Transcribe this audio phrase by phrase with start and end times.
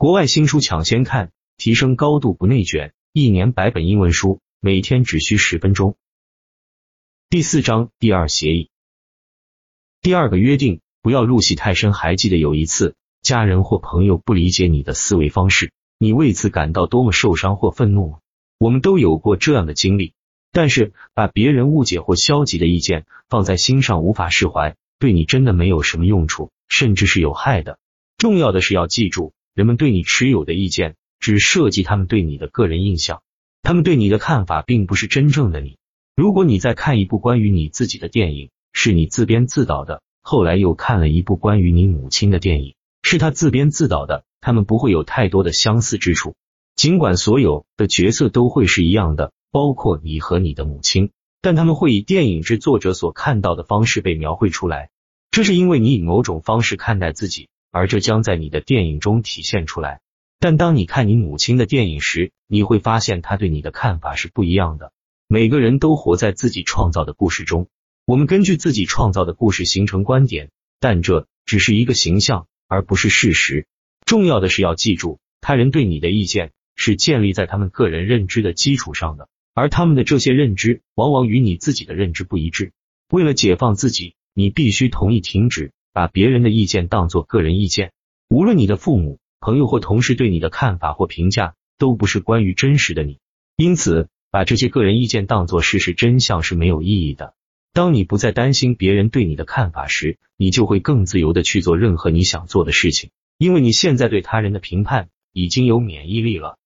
[0.00, 5.94] 国外新书抢先看，提升高度不内卷，一年百本英文书，每天只需十分钟。
[7.28, 8.70] 第四章第二协议，
[10.00, 11.92] 第二个约定，不要入戏太深。
[11.92, 18.20] 还记得有一次，家人或朋友不理解你的思维方式，你为此感到多么受伤或愤怒吗？
[18.58, 20.14] 我们都有过这样的经历。
[20.50, 27.78] 但是，把别人误解或消极的意见放在心上，无法释怀，对你真的没有什么用处，甚至是有害的。
[28.16, 29.34] 重要的是要记住。
[29.54, 33.22] 人们对你持有的意见，只涉及他们对你的个人印象，
[33.62, 35.76] 他们对你的看法并不是真正的你。
[36.16, 46.34] 如果你在看一部关于你自己的电影，是你自编自导的，后来又看了一部关于你母亲的电影，是他自编自导的，他们不会有太多的相似之处。
[46.76, 51.10] 尽管所有的角色都会是一样的，包括你和你的母亲，
[51.42, 54.90] 但他们会以电影制作者所看到的方式被描绘出来。
[55.30, 57.48] 这是因为你以某种方式看待自己。
[57.70, 60.00] 而这将在你的电影中体现出来。
[60.38, 64.92] 但当你看你母亲的电影时，你会发现她对你的看法是不一样的。
[65.28, 67.68] 每个人都活在自己创造的故事中，
[68.06, 73.66] 我们根据自己创造的故事形成观点，但这只是一个形象，而不是事实。
[74.06, 82.72] 重要的是要记住，他人对你的意见是建立在他们个人认知的基础上的，而他们的这些认知往往与你自己的认知不一致。
[83.10, 85.72] 为了解放自己，你必须同意停止。
[85.92, 87.92] 把别人的意见当作个人意见，
[88.28, 93.18] 无论你的父母、朋友或同事对你的看法或评价，都不是关于真实的你。
[93.56, 97.34] 因此，把这些个人意见当作事实真相是没有意义的。
[97.72, 106.56] 当你不再担心别人对你的看法时，你就会更自由的去做任何你想做的事情，因为你现在对他人的评判已经有免疫力了。